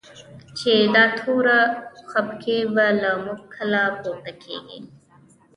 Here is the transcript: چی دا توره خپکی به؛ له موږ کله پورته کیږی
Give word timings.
چی 0.57 0.73
دا 0.93 1.03
توره 1.17 1.59
خپکی 2.09 2.57
به؛ 2.73 2.87
له 3.01 3.11
موږ 3.23 3.41
کله 3.53 3.81
پورته 4.01 4.31
کیږی 4.43 4.79